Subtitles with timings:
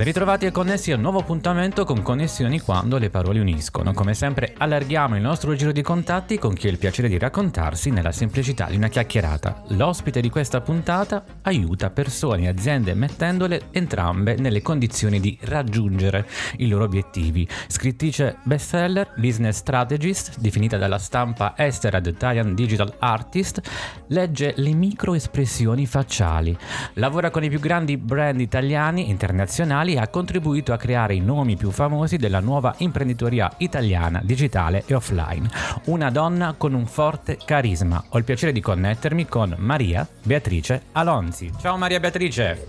[0.00, 3.92] Ben ritrovati e connessi a un nuovo appuntamento con Connessioni quando le parole uniscono.
[3.92, 7.90] Come sempre allarghiamo il nostro giro di contatti con chi ha il piacere di raccontarsi
[7.90, 9.64] nella semplicità di una chiacchierata.
[9.72, 16.26] L'ospite di questa puntata aiuta persone e aziende mettendole entrambe nelle condizioni di raggiungere
[16.56, 17.46] i loro obiettivi.
[17.66, 23.60] Scrittrice bestseller, business strategist, definita dalla stampa estera The Italian Digital Artist,
[24.06, 26.56] legge le microespressioni facciali.
[26.94, 31.56] Lavora con i più grandi brand italiani internazionali Italia ha contribuito a creare i nomi
[31.56, 35.48] più famosi della nuova imprenditoria italiana, digitale e offline.
[35.86, 38.02] Una donna con un forte carisma.
[38.10, 41.50] Ho il piacere di connettermi con Maria Beatrice Alonzi.
[41.58, 42.66] Ciao Maria Beatrice.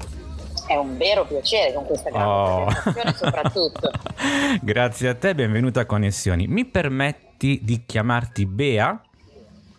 [0.66, 3.14] È un vero piacere con questa grande oh.
[3.14, 3.92] soprattutto.
[4.62, 6.48] Grazie a te, benvenuta a Connessioni.
[6.48, 9.00] Mi permetti di chiamarti Bea?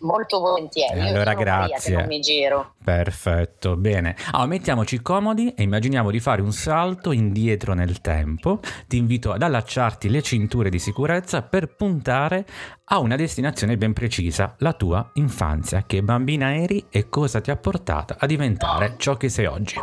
[0.03, 0.99] Molto volentieri.
[0.99, 1.97] Eh, allora, grazie.
[1.97, 2.75] non mi giro.
[2.83, 4.15] Perfetto, bene.
[4.31, 8.59] Allora, mettiamoci comodi e immaginiamo di fare un salto indietro nel tempo.
[8.87, 12.45] Ti invito ad allacciarti le cinture di sicurezza per puntare
[12.85, 15.83] a una destinazione ben precisa, la tua infanzia.
[15.85, 19.75] Che bambina eri e cosa ti ha portata a diventare ciò che sei oggi?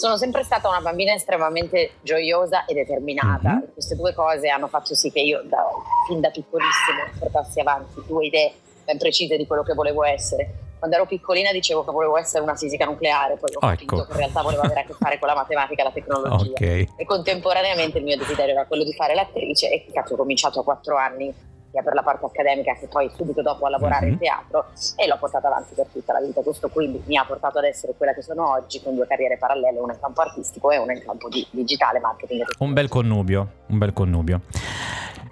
[0.00, 3.50] Sono sempre stata una bambina estremamente gioiosa e determinata.
[3.50, 3.72] Mm-hmm.
[3.74, 5.62] Queste due cose hanno fatto sì che io, da,
[6.08, 10.68] fin da piccolissimo, portassi avanti due idee ben precise di quello che volevo essere.
[10.78, 14.06] Quando ero piccolina dicevo che volevo essere una fisica nucleare, poi ho oh, capito ecco.
[14.06, 16.50] che in realtà volevo avere a che fare con la matematica e la tecnologia.
[16.52, 16.88] Okay.
[16.96, 20.64] E contemporaneamente il mio desiderio era quello di fare l'attrice e cazzo ho cominciato a
[20.64, 24.12] quattro anni sia per la parte accademica che poi subito dopo a lavorare mm-hmm.
[24.14, 26.40] in teatro e l'ho portata avanti per tutta la vita.
[26.42, 29.78] Questo quindi mi ha portato ad essere quella che sono oggi con due carriere parallele,
[29.78, 32.44] una in campo artistico e una in campo di digitale marketing.
[32.58, 34.40] Un bel connubio, un bel connubio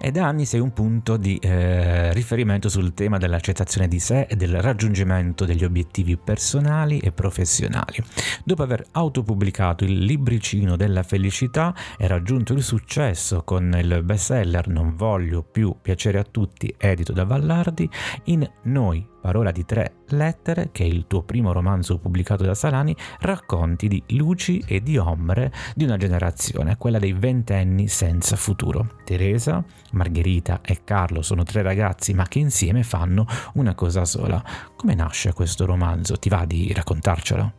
[0.01, 4.35] e da anni sei un punto di eh, riferimento sul tema dell'accettazione di sé e
[4.35, 8.01] del raggiungimento degli obiettivi personali e professionali.
[8.43, 14.95] Dopo aver autopubblicato il libricino della felicità e raggiunto il successo con il bestseller Non
[14.95, 17.89] voglio più piacere a tutti, edito da Vallardi,
[18.25, 22.95] in Noi Parola di tre lettere, che è il tuo primo romanzo pubblicato da Salani,
[23.19, 28.95] racconti di luci e di ombre di una generazione, quella dei ventenni senza futuro.
[29.03, 33.25] Teresa, Margherita e Carlo sono tre ragazzi ma che insieme fanno
[33.55, 34.41] una cosa sola.
[34.75, 36.17] Come nasce questo romanzo?
[36.17, 37.53] Ti va di raccontarcelo?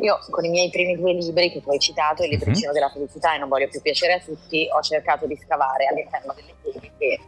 [0.00, 2.74] Io con i miei primi due libri che tu hai citato, Il libricino uh-huh.
[2.74, 6.54] della felicità e Non voglio più piacere a tutti, ho cercato di scavare all'interno delle
[6.62, 7.20] temi che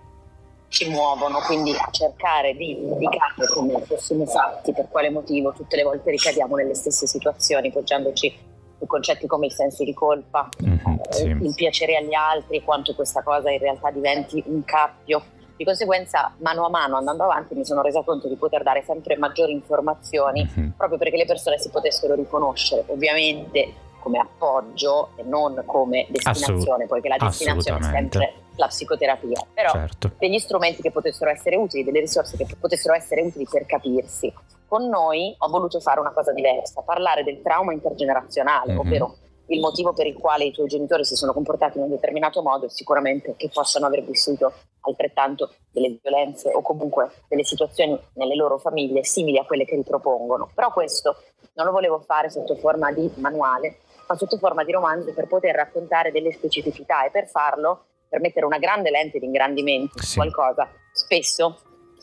[0.78, 5.82] ci muovono, quindi a cercare di indicare come fossimo fatti, per quale motivo tutte le
[5.82, 8.32] volte ricadiamo nelle stesse situazioni, poggiandoci
[8.78, 11.24] su concetti come il senso di colpa, mm-hmm, sì.
[11.24, 15.20] il piacere agli altri, quanto questa cosa in realtà diventi un cappio.
[15.56, 19.16] Di conseguenza, mano a mano andando avanti, mi sono resa conto di poter dare sempre
[19.16, 20.70] maggiori informazioni mm-hmm.
[20.76, 22.84] proprio perché le persone si potessero riconoscere.
[22.86, 29.70] Ovviamente come appoggio e non come destinazione, poiché la destinazione è sempre la psicoterapia, però
[29.70, 30.12] certo.
[30.18, 34.32] degli strumenti che potessero essere utili, delle risorse che potessero essere utili per capirsi.
[34.66, 38.80] Con noi ho voluto fare una cosa diversa, parlare del trauma intergenerazionale, mm-hmm.
[38.80, 39.16] ovvero
[39.46, 42.66] il motivo per il quale i tuoi genitori si sono comportati in un determinato modo
[42.66, 48.58] e sicuramente che possano aver vissuto altrettanto delle violenze o comunque delle situazioni nelle loro
[48.58, 50.50] famiglie simili a quelle che ripropongono.
[50.54, 51.16] Però questo
[51.54, 55.54] non lo volevo fare sotto forma di manuale, ma sotto forma di romanzo per poter
[55.54, 60.68] raccontare delle specificità e per farlo per mettere una grande lente di ingrandimento su qualcosa,
[60.92, 61.60] spesso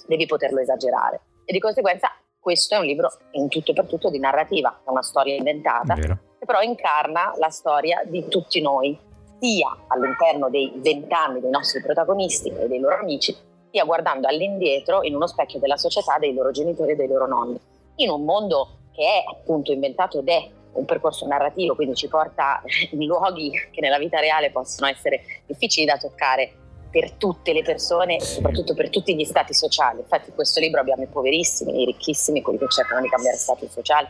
[0.08, 1.22] devi poterlo esagerare.
[1.46, 4.90] E di conseguenza questo è un libro in tutto e per tutto di narrativa, è
[4.90, 8.98] una storia inventata, che però incarna la storia di tutti noi,
[9.40, 13.36] sia all'interno dei vent'anni dei nostri protagonisti e dei loro amici,
[13.72, 17.60] sia guardando all'indietro in uno specchio della società dei loro genitori e dei loro nonni.
[17.96, 22.62] In un mondo che è appunto inventato ed è un percorso narrativo, quindi ci porta
[22.92, 26.54] in luoghi che nella vita reale possono essere difficili da toccare
[26.96, 30.00] per tutte le persone, soprattutto per tutti gli stati sociali.
[30.00, 33.68] Infatti in questo libro abbiamo i poverissimi, i ricchissimi, quelli che cercano di cambiare stato
[33.68, 34.08] sociale.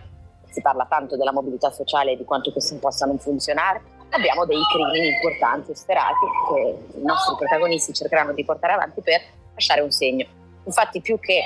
[0.52, 3.82] Si parla tanto della mobilità sociale e di quanto questi possano funzionare.
[4.12, 9.20] Abbiamo dei crimini importanti e sperati che i nostri protagonisti cercheranno di portare avanti per
[9.56, 10.28] lasciare un segno.
[10.66, 11.42] Infatti più che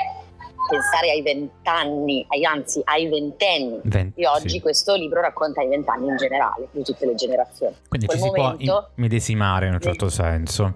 [0.69, 4.62] pensare ai vent'anni, anzi ai ventenni 20, di oggi, sì.
[4.62, 7.75] questo libro racconta i vent'anni in generale, di tutte le generazioni.
[7.88, 8.56] Quindi ci si può
[8.95, 10.74] medesimare in un certo senso.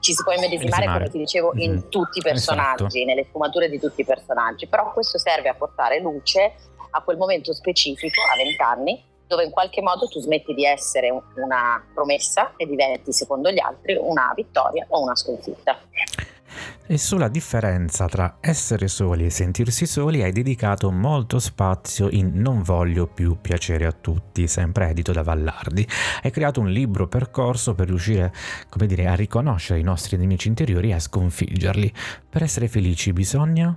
[0.00, 1.88] ci si può immedesimare, come ti dicevo, in mm-hmm.
[1.88, 3.04] tutti i personaggi, esatto.
[3.04, 6.52] nelle sfumature di tutti i personaggi, però questo serve a portare luce
[6.90, 11.08] a quel momento specifico, a 20 anni, dove in qualche modo tu smetti di essere
[11.36, 15.78] una promessa e diventi, secondo gli altri, una vittoria o una sconfitta.
[16.86, 22.62] E sulla differenza tra essere soli e sentirsi soli hai dedicato molto spazio in Non
[22.62, 25.86] voglio più piacere a tutti, sempre edito da Vallardi.
[26.22, 28.32] Hai creato un libro percorso per riuscire,
[28.68, 31.92] come dire, a riconoscere i nostri nemici interiori e a sconfiggerli.
[32.28, 33.76] Per essere felici bisogna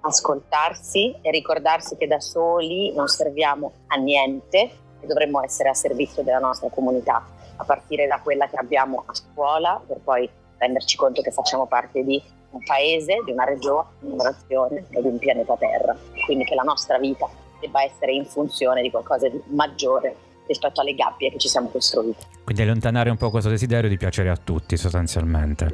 [0.00, 4.70] ascoltarsi e ricordarsi che da soli non serviamo a niente
[5.00, 7.24] e dovremmo essere a servizio della nostra comunità,
[7.56, 12.02] a partire da quella che abbiamo a scuola per poi renderci conto che facciamo parte
[12.04, 15.96] di un paese, di una regione, di una nazione e di un pianeta Terra.
[16.24, 17.28] Quindi che la nostra vita
[17.60, 20.14] debba essere in funzione di qualcosa di maggiore
[20.46, 22.24] rispetto alle gabbie che ci siamo costruiti.
[22.44, 25.72] Quindi allontanare un po' questo desiderio di piacere a tutti sostanzialmente.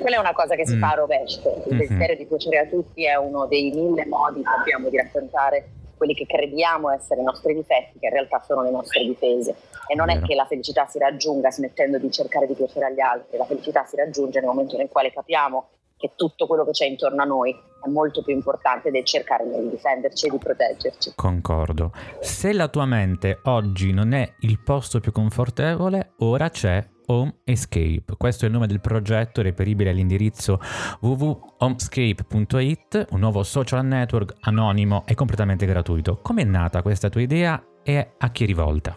[0.00, 0.80] Quella è una cosa che si mm.
[0.80, 1.78] fa a rovescio, il mm-hmm.
[1.78, 5.68] desiderio di piacere a tutti è uno dei mille modi che abbiamo di raccontare
[6.02, 9.54] quelli che crediamo essere i nostri difetti, che in realtà sono le nostre difese.
[9.86, 13.38] E non è che la felicità si raggiunga smettendo di cercare di piacere agli altri,
[13.38, 17.22] la felicità si raggiunge nel momento nel quale capiamo che tutto quello che c'è intorno
[17.22, 21.12] a noi è molto più importante del cercare di difenderci e di proteggerci.
[21.14, 21.92] Concordo.
[22.18, 28.04] Se la tua mente oggi non è il posto più confortevole, ora c'è Home Escape.
[28.16, 30.60] Questo è il nome del progetto reperibile all'indirizzo
[31.00, 36.18] www.homescape.it, un nuovo social network anonimo e completamente gratuito.
[36.22, 38.96] Come è nata questa tua idea e a chi è rivolta?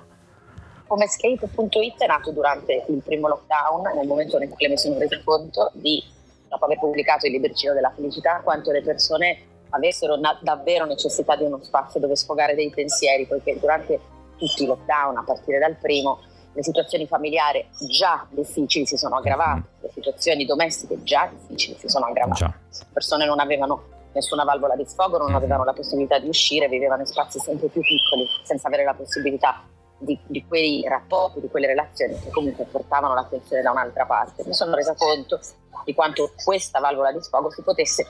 [0.87, 5.71] Homescape.it è nato durante il primo lockdown, nel momento in cui mi sono reso conto
[5.73, 6.03] di
[6.47, 9.37] dopo aver pubblicato il libricino della felicità, quanto le persone
[9.69, 13.99] avessero na- davvero necessità di uno spazio dove sfogare dei pensieri, poiché durante
[14.37, 16.19] tutti i lockdown, a partire dal primo,
[16.55, 19.81] le situazioni familiari già difficili si sono aggravate, mm-hmm.
[19.81, 22.43] le situazioni domestiche già difficili si sono aggravate.
[22.45, 25.35] Le persone non avevano nessuna valvola di sfogo, non mm-hmm.
[25.35, 29.63] avevano la possibilità di uscire, vivevano in spazi sempre più piccoli, senza avere la possibilità
[29.97, 34.43] di, di, quei rapporti, di quelle relazioni che comunque portavano l'attenzione da un'altra parte.
[34.45, 35.39] Mi sono resa conto
[35.83, 38.07] di quanto questa valvola di sfogo si potesse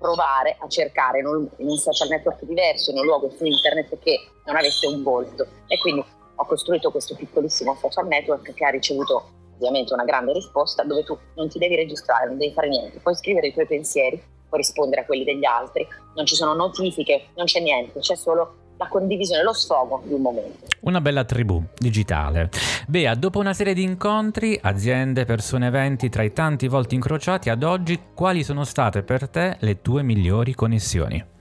[0.00, 3.96] provare a cercare in un, in un social network diverso, in un luogo su internet
[4.00, 5.46] che non avesse un volto.
[5.68, 6.04] E quindi
[6.34, 11.16] ho costruito questo piccolissimo social network che ha ricevuto ovviamente una grande risposta dove tu
[11.36, 15.02] non ti devi registrare, non devi fare niente, puoi scrivere i tuoi pensieri, puoi rispondere
[15.02, 19.42] a quelli degli altri, non ci sono notifiche, non c'è niente, c'è solo la condivisione,
[19.42, 20.66] lo sfogo di un momento.
[20.80, 22.50] Una bella tribù digitale.
[22.86, 27.62] Bea, dopo una serie di incontri, aziende, persone, eventi, tra i tanti volti incrociati ad
[27.62, 31.32] oggi, quali sono state per te le tue migliori connessioni?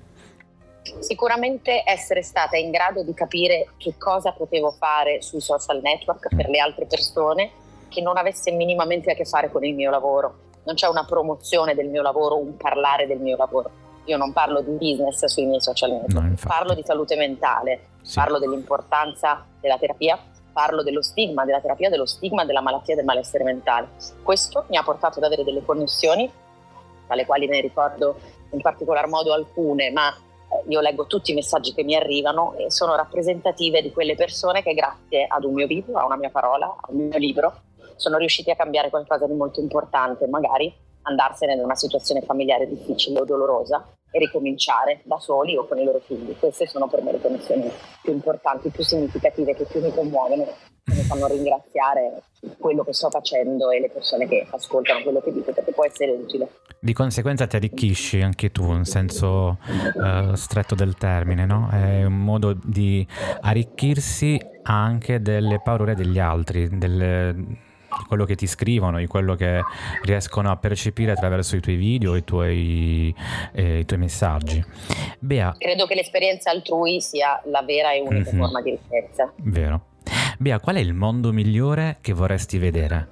[0.99, 6.49] Sicuramente essere stata in grado di capire che cosa potevo fare sui social network per
[6.49, 7.51] le altre persone
[7.87, 10.39] che non avesse minimamente a che fare con il mio lavoro.
[10.63, 14.61] Non c'è una promozione del mio lavoro, un parlare del mio lavoro io non parlo
[14.61, 18.15] di business sui miei social media, no, parlo di salute mentale, sì.
[18.15, 20.19] parlo dell'importanza della terapia,
[20.51, 23.89] parlo dello stigma della terapia, dello stigma della malattia del malessere mentale.
[24.21, 26.29] Questo mi ha portato ad avere delle connessioni,
[27.07, 28.17] dalle quali ne ricordo
[28.51, 30.13] in particolar modo alcune, ma
[30.67, 34.73] io leggo tutti i messaggi che mi arrivano e sono rappresentative di quelle persone che
[34.73, 37.61] grazie ad un mio video, a una mia parola, a un mio libro,
[37.95, 40.73] sono riusciti a cambiare qualcosa di molto importante, magari
[41.03, 45.83] andarsene in una situazione familiare difficile o dolorosa e ricominciare da soli o con i
[45.83, 46.35] loro figli.
[46.37, 47.69] Queste sono per me le connessioni
[48.01, 50.47] più importanti, più significative, che più mi commuovono
[50.85, 52.23] mi fanno ringraziare
[52.57, 56.11] quello che sto facendo e le persone che ascoltano quello che dico perché può essere
[56.11, 56.49] utile.
[56.79, 59.57] Di conseguenza ti arricchisci anche tu in senso
[59.95, 61.69] uh, stretto del termine, no?
[61.71, 63.07] È un modo di
[63.41, 67.61] arricchirsi anche delle paure degli altri, delle
[67.95, 69.61] di quello che ti scrivono, di quello che
[70.01, 73.15] riescono a percepire attraverso i tuoi video, i tuoi,
[73.53, 74.63] eh, i tuoi messaggi.
[75.19, 75.53] Bea.
[75.57, 78.39] Credo che l'esperienza altrui sia la vera e unica mm-hmm.
[78.39, 79.31] forma di ricchezza.
[79.37, 79.91] Vero.
[80.39, 83.09] Bea, qual è il mondo migliore che vorresti vedere?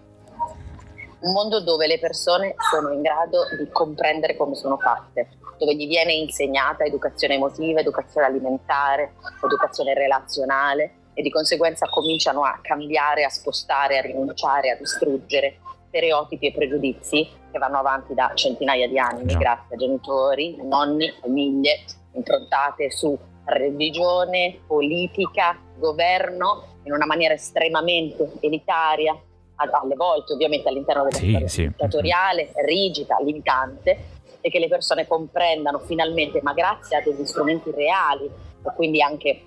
[1.20, 5.88] Un mondo dove le persone sono in grado di comprendere come sono fatte, dove gli
[5.88, 9.14] viene insegnata educazione emotiva, educazione alimentare,
[9.44, 16.48] educazione relazionale, e di conseguenza cominciano a cambiare, a spostare, a rinunciare, a distruggere stereotipi
[16.48, 19.38] e pregiudizi che vanno avanti da centinaia di anni, no.
[19.38, 23.18] grazie a genitori, nonni, famiglie improntate su
[23.52, 29.20] religione, politica, governo in una maniera estremamente elitaria,
[29.56, 31.68] alle volte ovviamente all'interno della sì, sì.
[31.68, 38.26] dittatoriale, rigida, limitante e che le persone comprendano finalmente, ma grazie a degli strumenti reali
[38.26, 39.44] e quindi anche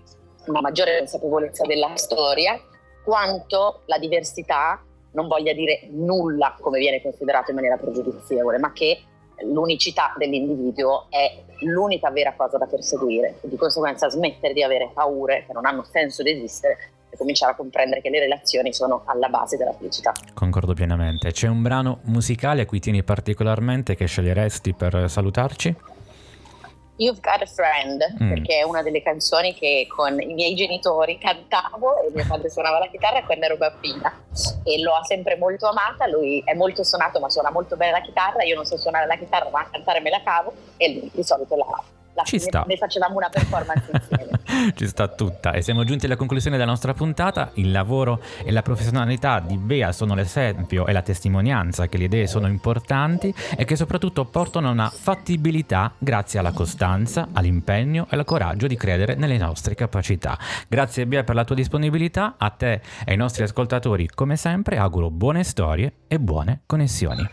[0.46, 2.60] una maggiore consapevolezza della storia,
[3.02, 4.80] quanto la diversità
[5.12, 9.02] non voglia dire nulla come viene considerato in maniera pregiudizievole, ma che
[9.42, 13.38] l'unicità dell'individuo è l'unica vera cosa da perseguire.
[13.42, 16.78] Di conseguenza smettere di avere paure che non hanno senso di esistere
[17.10, 20.12] e cominciare a comprendere che le relazioni sono alla base della felicità.
[20.34, 21.30] Concordo pienamente.
[21.32, 25.74] C'è un brano musicale a cui tieni particolarmente che sceglieresti per salutarci?
[26.96, 28.28] You've Got a Friend, mm.
[28.28, 32.78] perché è una delle canzoni che con i miei genitori cantavo e mio padre suonava
[32.78, 34.12] la chitarra quando ero bambina
[34.62, 38.44] e l'ho sempre molto amata, lui è molto suonato ma suona molto bene la chitarra,
[38.44, 41.22] io non so suonare la chitarra ma a cantare me la cavo e lui di
[41.24, 41.82] solito la,
[42.14, 42.64] la Ci sta.
[42.66, 44.33] ne facevamo una performance insieme.
[44.74, 47.50] Ci sta tutta e siamo giunti alla conclusione della nostra puntata.
[47.54, 52.26] Il lavoro e la professionalità di Bea sono l'esempio e la testimonianza che le idee
[52.26, 58.24] sono importanti e che soprattutto portano a una fattibilità grazie alla costanza, all'impegno e al
[58.24, 60.38] coraggio di credere nelle nostre capacità.
[60.68, 62.72] Grazie Bea per la tua disponibilità, a te
[63.04, 67.28] e ai nostri ascoltatori come sempre auguro buone storie e buone connessioni.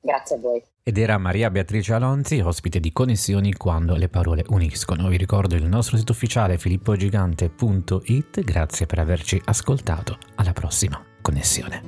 [0.00, 0.62] Grazie a voi.
[0.88, 5.08] Ed era Maria Beatrice Alonzi, ospite di Connessioni quando le parole uniscono.
[5.08, 8.40] Vi ricordo il nostro sito ufficiale filippogigante.it.
[8.40, 10.16] Grazie per averci ascoltato.
[10.36, 11.82] Alla prossima connessione.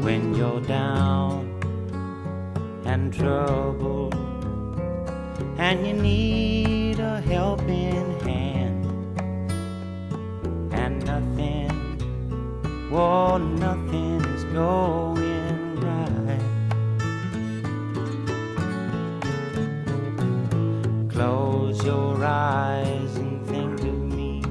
[0.00, 1.58] When you're down
[2.86, 4.08] and trouble
[5.58, 8.86] and you need a helping hand
[10.72, 11.98] and nothing,
[12.90, 14.22] well, nothing
[14.54, 15.33] going
[22.26, 24.42] And think of me,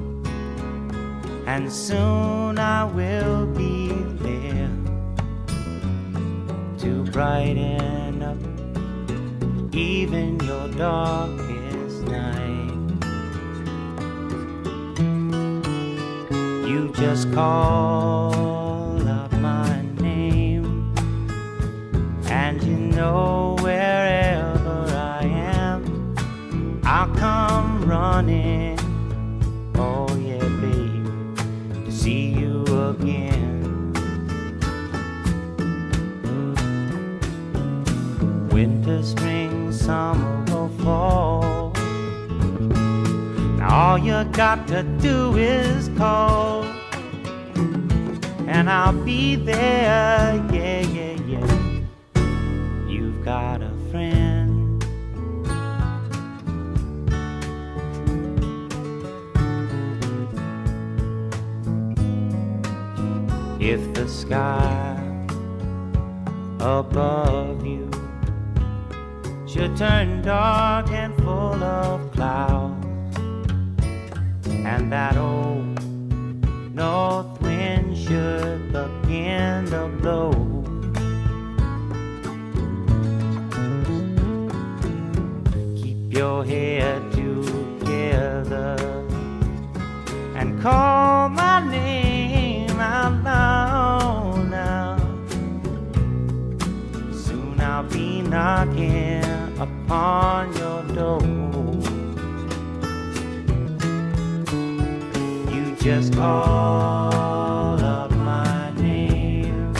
[1.47, 3.87] and soon I will be
[4.21, 4.69] there
[6.79, 8.37] to brighten up
[9.73, 12.69] even your darkest night.
[16.67, 20.93] You just call out my name,
[22.29, 24.85] and you know wherever.
[24.95, 26.15] I am,
[26.85, 27.42] I'll come
[28.13, 28.77] running.
[29.73, 33.91] Oh, yeah, babe, to see you again.
[38.49, 41.71] Winter, spring, summer, or fall.
[43.57, 46.65] Now, all you got to do is call,
[48.45, 50.35] and I'll be there.
[50.53, 51.81] Yeah, yeah, yeah.
[52.87, 53.72] You've got a
[63.65, 64.99] If the sky
[66.59, 67.89] above you
[69.47, 72.85] should turn dark and full of clouds,
[74.47, 75.79] and that old
[76.75, 80.33] north wind should begin to blow.
[85.81, 88.75] Keep your head together
[90.35, 90.92] and call
[105.83, 109.75] just call up my name,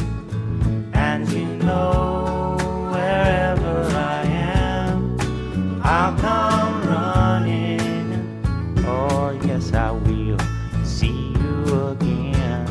[0.94, 2.58] and you know
[2.92, 5.18] wherever I am,
[5.82, 8.44] I'll come running.
[8.86, 10.38] Oh, yes, I will
[10.84, 12.68] see you again.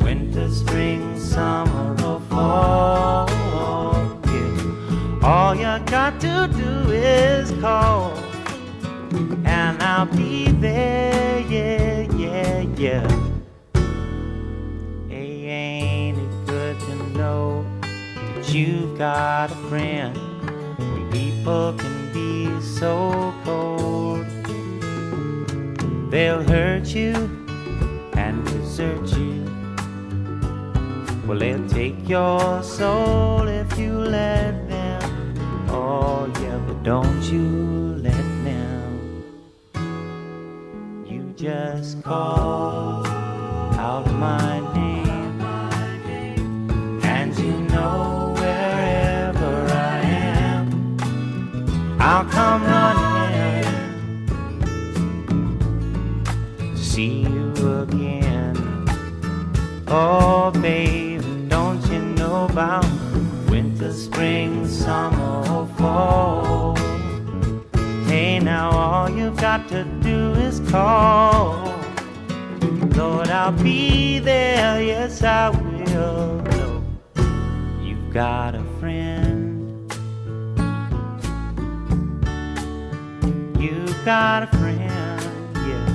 [0.00, 3.28] Winter, spring, summer, or fall.
[4.26, 5.20] Yeah.
[5.22, 8.09] All you got to do is call,
[10.00, 11.40] I'll be there.
[11.40, 13.06] Yeah, yeah, yeah.
[15.10, 20.18] Hey, ain't it good to know that you've got a friend?
[21.12, 24.24] People can be so cold,
[26.10, 27.12] they'll hurt you
[28.14, 29.44] and desert you.
[31.26, 35.34] Well, they'll take your soul if you let them.
[35.68, 37.79] Oh, yeah, but don't you
[41.40, 45.40] just call out my name,
[47.02, 50.98] and you know wherever I am,
[51.98, 52.49] I'll come
[73.50, 76.40] I'll be there, yes, I will.
[77.82, 79.92] You've got a friend.
[83.58, 85.20] You've got a friend,
[85.66, 85.88] yeah.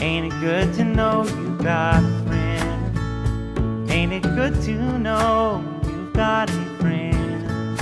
[0.00, 3.88] Ain't it good to know you've got a friend?
[3.88, 7.78] Ain't it good to know you've got a friend?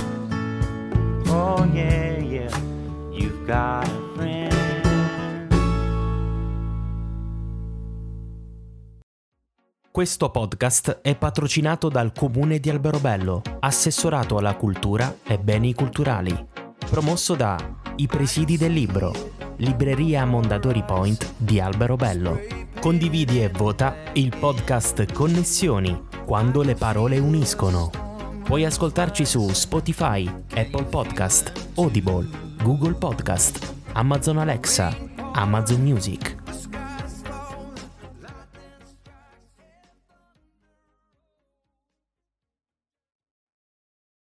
[1.29, 2.55] Oh, yeah, yeah,
[3.11, 4.00] you've got a
[9.91, 16.33] Questo podcast è patrocinato dal Comune di Alberobello, assessorato alla cultura e beni culturali,
[16.89, 17.57] promosso da
[17.97, 19.11] I Presidi del Libro,
[19.57, 22.39] Libreria Mondadori Point di Alberobello.
[22.79, 27.89] Condividi e vota il podcast Connessioni, quando le parole uniscono.
[28.45, 32.29] Puoi ascoltarci su Spotify, Apple Podcast, Audible,
[32.63, 34.95] Google Podcast, Amazon Alexa,
[35.33, 36.39] Amazon Music